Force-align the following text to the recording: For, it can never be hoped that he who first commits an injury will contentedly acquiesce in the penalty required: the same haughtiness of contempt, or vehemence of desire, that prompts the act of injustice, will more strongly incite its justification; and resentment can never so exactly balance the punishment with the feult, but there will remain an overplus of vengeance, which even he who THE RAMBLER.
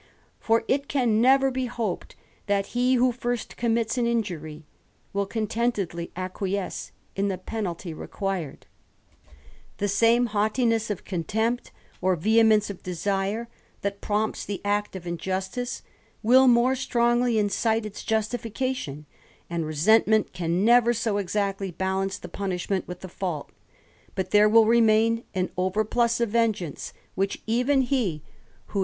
For, 0.39 0.63
it 0.67 0.87
can 0.87 1.21
never 1.21 1.51
be 1.51 1.67
hoped 1.67 2.15
that 2.47 2.65
he 2.73 2.95
who 2.95 3.11
first 3.11 3.55
commits 3.55 3.99
an 3.99 4.07
injury 4.07 4.65
will 5.13 5.27
contentedly 5.27 6.09
acquiesce 6.15 6.91
in 7.15 7.27
the 7.27 7.37
penalty 7.37 7.93
required: 7.93 8.65
the 9.77 9.87
same 9.87 10.25
haughtiness 10.29 10.89
of 10.89 11.05
contempt, 11.05 11.71
or 12.01 12.15
vehemence 12.15 12.71
of 12.71 12.81
desire, 12.81 13.47
that 13.81 14.01
prompts 14.01 14.43
the 14.43 14.59
act 14.65 14.95
of 14.95 15.05
injustice, 15.05 15.83
will 16.23 16.47
more 16.47 16.73
strongly 16.75 17.37
incite 17.37 17.85
its 17.85 18.03
justification; 18.03 19.05
and 19.51 19.67
resentment 19.67 20.33
can 20.33 20.65
never 20.65 20.93
so 20.93 21.17
exactly 21.19 21.69
balance 21.69 22.17
the 22.17 22.27
punishment 22.27 22.87
with 22.87 23.01
the 23.01 23.07
feult, 23.07 23.49
but 24.15 24.31
there 24.31 24.49
will 24.49 24.65
remain 24.65 25.23
an 25.35 25.51
overplus 25.59 26.19
of 26.19 26.29
vengeance, 26.29 26.91
which 27.13 27.43
even 27.45 27.81
he 27.81 28.23
who 28.23 28.79
THE 28.79 28.79
RAMBLER. 28.79 28.79